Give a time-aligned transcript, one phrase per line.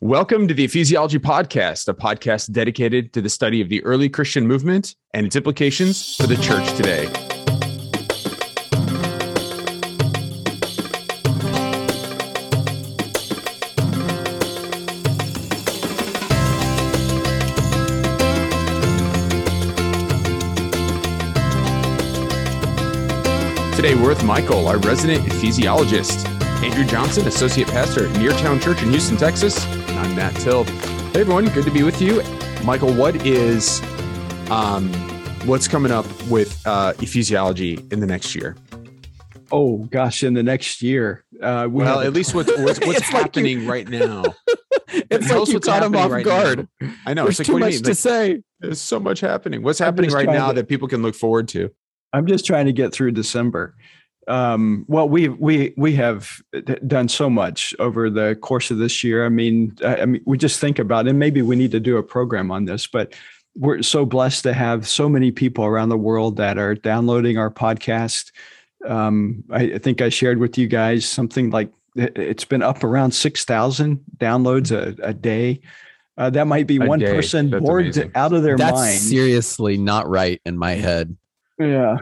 [0.00, 4.46] Welcome to the Ephesiology Podcast, a podcast dedicated to the study of the early Christian
[4.46, 7.06] movement and its implications for the church today.
[23.74, 26.24] Today, we're with Michael, our resident ephesiologist,
[26.62, 29.66] Andrew Johnson, associate pastor at Neartown Church in Houston, Texas,
[29.98, 30.62] I'm Matt Till.
[30.62, 32.22] Hey everyone, good to be with you.
[32.64, 33.82] Michael, what is
[34.48, 34.92] um
[35.44, 38.56] what's coming up with uh ephesiology in the next year?
[39.50, 41.24] Oh gosh, in the next year.
[41.42, 44.22] Uh we well, at least what's what's, what's happening like right now.
[44.88, 46.68] it's like you caught him off right guard.
[46.80, 46.92] Now.
[47.04, 47.24] I know.
[47.24, 48.42] There's it's like, too much to like, say.
[48.60, 49.64] There's so much happening.
[49.64, 51.72] What's happening right now to, that people can look forward to?
[52.12, 53.74] I'm just trying to get through December
[54.28, 56.40] um, well, we we we have
[56.86, 59.24] done so much over the course of this year.
[59.24, 61.10] I mean, I, I mean, we just think about it.
[61.10, 63.14] And maybe we need to do a program on this, but
[63.56, 67.50] we're so blessed to have so many people around the world that are downloading our
[67.50, 68.30] podcast.
[68.86, 73.12] Um, I, I think I shared with you guys something like it's been up around
[73.12, 75.60] six thousand downloads a, a day.
[76.16, 77.12] Uh, that might be a one day.
[77.12, 78.12] person That's bored amazing.
[78.14, 78.98] out of their That's mind.
[78.98, 81.16] Seriously, not right in my head.
[81.58, 81.98] Yeah,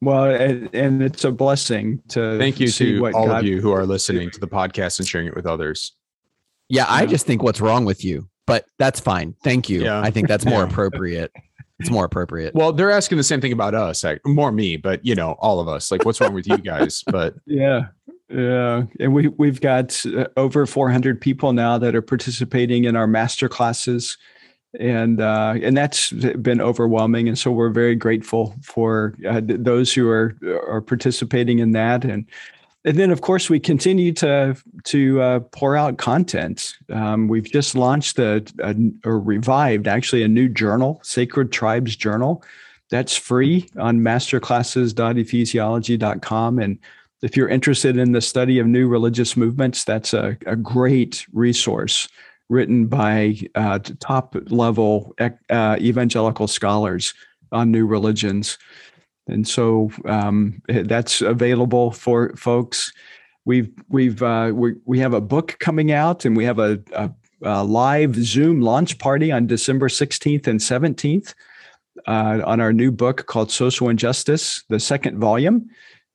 [0.00, 3.86] well, and it's a blessing to thank you to all God of you who are
[3.86, 5.92] listening to the podcast and sharing it with others.
[6.68, 9.34] Yeah, I just think what's wrong with you, but that's fine.
[9.42, 9.84] Thank you.
[9.84, 10.00] Yeah.
[10.00, 11.32] I think that's more appropriate.
[11.78, 12.54] It's more appropriate.
[12.54, 15.60] Well, they're asking the same thing about us, like, more me, but you know, all
[15.60, 15.90] of us.
[15.90, 17.04] Like, what's wrong with you guys?
[17.06, 17.88] But yeah,
[18.28, 23.06] yeah, and we we've got uh, over 400 people now that are participating in our
[23.06, 24.16] master classes
[24.80, 27.28] and uh, and that's been overwhelming.
[27.28, 30.36] And so we're very grateful for uh, those who are
[30.68, 32.04] are participating in that.
[32.04, 32.24] And
[32.84, 36.74] and then of course we continue to to uh, pour out content.
[36.90, 38.42] Um, we've just launched a,
[39.04, 42.42] or revived actually a new journal, Sacred Tribes Journal.
[42.88, 46.58] That's free on masterclasses.ephesiology.com.
[46.60, 46.78] And
[47.22, 52.06] if you're interested in the study of new religious movements, that's a, a great resource
[52.48, 55.14] written by uh, top level
[55.50, 57.14] uh, evangelical scholars
[57.52, 58.58] on new religions.
[59.28, 62.92] And so um, that's available for folks.
[63.44, 67.10] We've we've uh, we we have a book coming out, and we have a, a,
[67.42, 71.34] a live Zoom launch party on December sixteenth and seventeenth
[72.06, 75.68] uh, on our new book called Social Injustice, the second volume.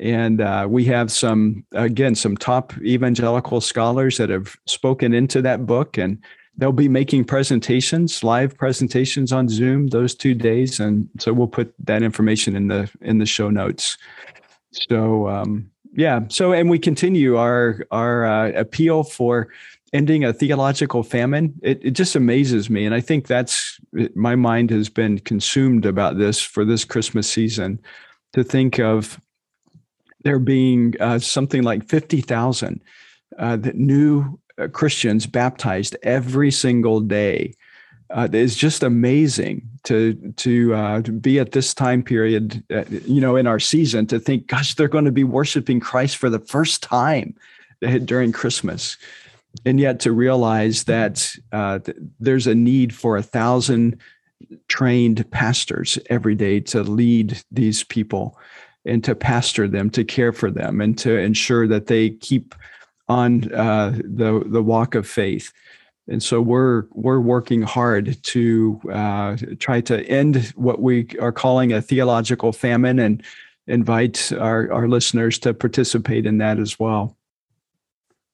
[0.00, 5.66] And uh, we have some, again, some top evangelical scholars that have spoken into that
[5.66, 6.18] book, and
[6.56, 10.80] they'll be making presentations, live presentations on Zoom those two days.
[10.80, 13.98] And so we'll put that information in the in the show notes.
[14.72, 19.48] So um, yeah, so and we continue our our uh, appeal for
[19.92, 21.52] ending a theological famine.
[21.62, 23.78] It, it just amazes me, and I think that's
[24.14, 27.78] my mind has been consumed about this for this Christmas season.
[28.32, 29.20] To think of
[30.24, 32.82] there being uh, something like 50,000
[33.38, 37.54] uh, new uh, Christians baptized every single day.
[38.10, 43.20] Uh, it's just amazing to to, uh, to be at this time period, uh, you
[43.20, 46.38] know, in our season to think, gosh, they're going to be worshiping Christ for the
[46.38, 47.34] first time
[48.04, 48.98] during Christmas,
[49.64, 51.78] and yet to realize that uh,
[52.20, 53.98] there's a need for a thousand
[54.68, 58.36] trained pastors every day to lead these people
[58.84, 62.54] and to pastor them, to care for them, and to ensure that they keep
[63.08, 65.52] on uh, the the walk of faith.
[66.08, 71.72] And so we're we're working hard to uh, try to end what we are calling
[71.72, 73.22] a theological famine, and
[73.66, 77.16] invite our, our listeners to participate in that as well.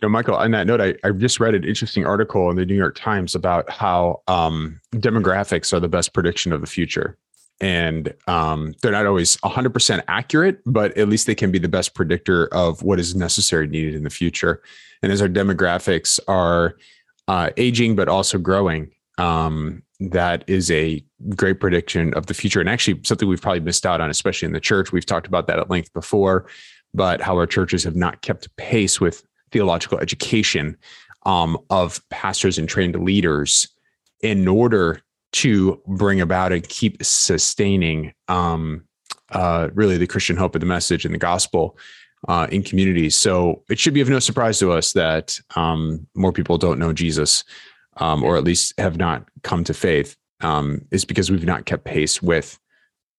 [0.00, 2.66] You know, Michael, on that note, I, I just read an interesting article in the
[2.66, 7.16] New York Times about how um, demographics are the best prediction of the future
[7.62, 11.94] and um, they're not always 100% accurate but at least they can be the best
[11.94, 14.60] predictor of what is necessary needed in the future.
[15.02, 16.76] And as our demographics are
[17.28, 21.02] uh, aging but also growing um, that is a
[21.36, 22.58] great prediction of the future.
[22.58, 25.46] And actually something we've probably missed out on especially in the church we've talked about
[25.46, 26.46] that at length before
[26.92, 30.76] but how our churches have not kept pace with theological education
[31.24, 33.68] um, of pastors and trained leaders
[34.20, 35.00] in order
[35.32, 38.84] to bring about and keep sustaining um,
[39.30, 41.76] uh, really the Christian hope of the message and the gospel
[42.28, 43.16] uh, in communities.
[43.16, 46.92] So it should be of no surprise to us that um, more people don't know
[46.92, 47.44] Jesus,
[47.96, 51.84] um, or at least have not come to faith, um, is because we've not kept
[51.84, 52.58] pace with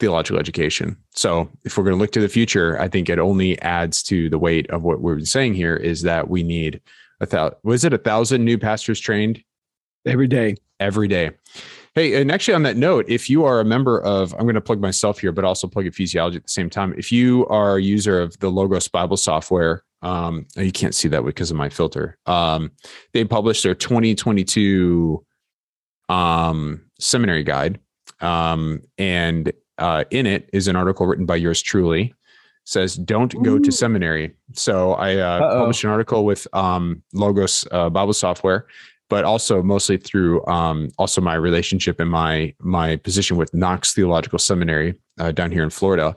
[0.00, 0.96] theological education.
[1.12, 4.28] So if we're going to look to the future, I think it only adds to
[4.30, 6.80] the weight of what we're saying here is that we need
[7.20, 9.42] a thousand was it a thousand new pastors trained
[10.06, 11.30] every day every day
[11.94, 14.60] hey and actually on that note if you are a member of i'm going to
[14.60, 16.94] plug myself here but also plug ephesiology at the same time.
[16.96, 21.08] If you are a user of the logos bible software um oh, you can't see
[21.08, 22.16] that because of my filter.
[22.26, 22.72] Um
[23.12, 25.24] they published their 2022
[26.08, 27.80] um seminary guide
[28.20, 32.14] um and uh in it is an article written by yours truly.
[32.64, 34.36] Says don't go to seminary.
[34.52, 38.66] So I uh, published an article with um, Logos uh, Bible software,
[39.10, 44.38] but also mostly through um, also my relationship and my my position with Knox Theological
[44.38, 46.16] Seminary uh, down here in Florida.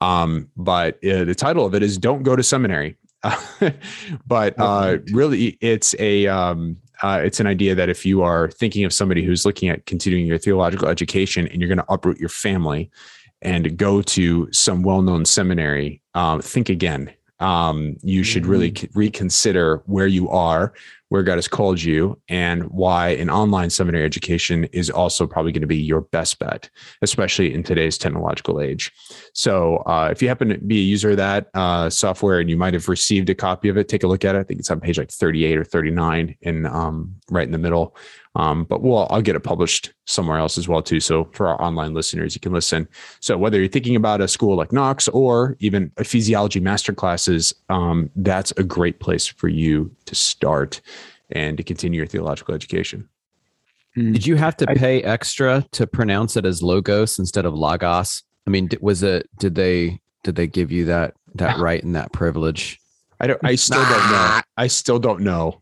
[0.00, 2.96] Um, but uh, the title of it is "Don't Go to Seminary."
[4.26, 8.84] but uh, really, it's a um, uh, it's an idea that if you are thinking
[8.84, 12.28] of somebody who's looking at continuing your theological education and you're going to uproot your
[12.30, 12.90] family
[13.42, 17.12] and go to some well-known seminary, um, think again.
[17.40, 18.98] Um, you should really mm-hmm.
[18.98, 20.74] reconsider where you are,
[21.10, 25.60] where God has called you, and why an online seminary education is also probably going
[25.60, 26.70] to be your best bet,
[27.02, 28.90] especially in today's technological age.
[29.34, 32.56] So, uh, if you happen to be a user of that uh, software and you
[32.56, 34.38] might have received a copy of it, take a look at it.
[34.38, 37.96] I think it's on page like 38 or 39, in um, right in the middle.
[38.36, 41.00] Um, but we'll I'll get it published somewhere else as well too.
[41.00, 42.86] So for our online listeners, you can listen.
[43.18, 48.08] So whether you're thinking about a school like Knox or even ephesiology master classes, um,
[48.14, 50.80] that's a great place for you to start
[51.32, 53.08] and to continue your theological education.
[53.94, 54.12] Hmm.
[54.12, 58.22] Did you have to pay extra to pronounce it as logos instead of logos?
[58.46, 59.28] I mean, was it?
[59.38, 60.00] Did they?
[60.22, 62.78] Did they give you that that right and that privilege?
[63.18, 63.40] I don't.
[63.42, 64.40] I still don't know.
[64.56, 65.59] I still don't know.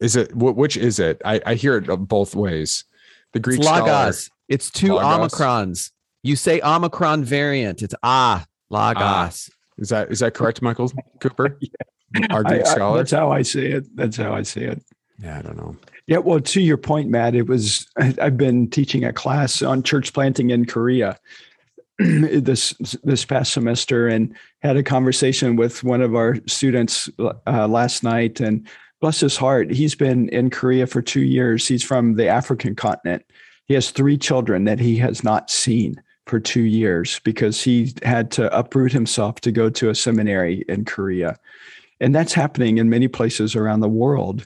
[0.00, 1.20] Is it which is it?
[1.24, 2.84] I, I hear it both ways.
[3.32, 4.30] The Greek it's logos.
[4.48, 5.32] It's two logos.
[5.32, 5.90] omicrons.
[6.22, 7.82] You say omicron variant.
[7.82, 9.00] It's ah logos.
[9.00, 9.30] Ah.
[9.78, 10.90] Is that is that correct, Michael
[11.20, 11.56] Cooper?
[11.60, 12.26] yeah.
[12.30, 12.94] Our Greek I, scholar.
[12.94, 13.84] I, that's how I see it.
[13.96, 14.82] That's how I see it.
[15.18, 15.76] Yeah, I don't know.
[16.06, 20.12] Yeah, well, to your point, Matt, it was I've been teaching a class on church
[20.12, 21.18] planting in Korea
[21.98, 28.04] this this past semester, and had a conversation with one of our students uh, last
[28.04, 28.68] night, and
[29.06, 31.68] bless his heart, he's been in Korea for two years.
[31.68, 33.24] He's from the African continent.
[33.66, 38.32] He has three children that he has not seen for two years because he had
[38.32, 41.38] to uproot himself to go to a seminary in Korea.
[42.00, 44.44] And that's happening in many places around the world.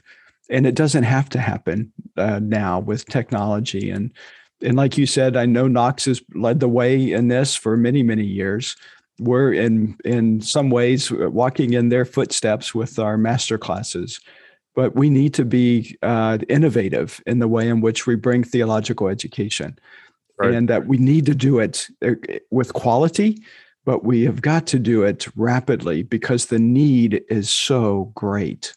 [0.51, 3.89] And it doesn't have to happen uh, now with technology.
[3.89, 4.13] And,
[4.61, 8.03] and like you said, I know Knox has led the way in this for many,
[8.03, 8.75] many years
[9.19, 14.19] we're in in some ways walking in their footsteps with our master classes
[14.75, 19.07] but we need to be uh, innovative in the way in which we bring theological
[19.07, 19.77] education
[20.37, 20.53] right.
[20.53, 22.11] and that we need to do it uh,
[22.49, 23.41] with quality
[23.83, 28.73] but we have got to do it rapidly because the need is so great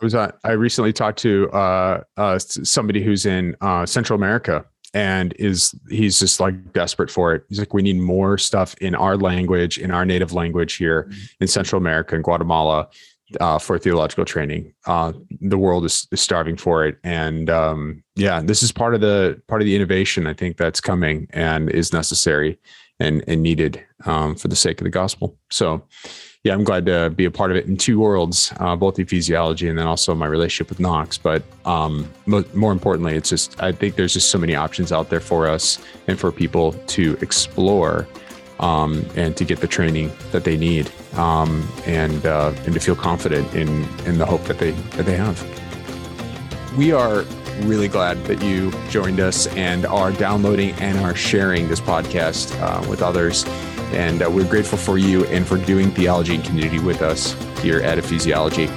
[0.00, 4.64] I was uh, I recently talked to uh, uh, somebody who's in uh, Central America
[4.94, 7.44] and is he's just like desperate for it.
[7.48, 11.20] He's like, we need more stuff in our language, in our native language here mm-hmm.
[11.40, 12.88] in Central America and Guatemala
[13.40, 14.72] uh, for theological training.
[14.86, 19.00] Uh, the world is, is, starving for it, and um, yeah, this is part of
[19.00, 22.58] the part of the innovation I think that's coming and is necessary
[23.00, 25.36] and and needed um, for the sake of the gospel.
[25.50, 25.82] So,
[26.44, 29.68] yeah, I'm glad to be a part of it in two worlds, uh, both ephesiology
[29.68, 31.18] and then also my relationship with Knox.
[31.18, 35.10] But um, mo- more importantly, it's just I think there's just so many options out
[35.10, 38.06] there for us and for people to explore
[38.60, 42.96] um, and to get the training that they need um, and uh, and to feel
[42.96, 45.40] confident in in the hope that they that they have.
[46.76, 47.24] We are
[47.60, 52.88] really glad that you joined us and are downloading and are sharing this podcast uh,
[52.88, 53.44] with others.
[53.92, 57.80] And uh, we're grateful for you and for doing theology and community with us here
[57.80, 58.68] at Ephesiology.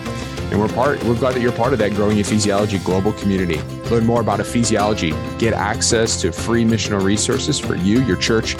[0.52, 3.62] And we're part we're glad that you're part of that growing ephesiology global community.
[3.90, 8.56] Learn more about ephesiology, get access to free missional resources for you, your church,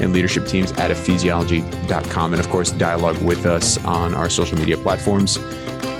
[0.00, 2.32] and leadership teams at ephesiology.com.
[2.32, 5.38] And of course, dialogue with us on our social media platforms.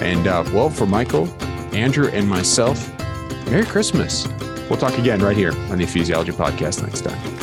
[0.00, 1.28] And uh, well, for Michael,
[1.72, 2.88] Andrew, and myself,
[3.46, 4.26] Merry Christmas.
[4.68, 7.37] We'll talk again right here on the Ephesiology Podcast next time.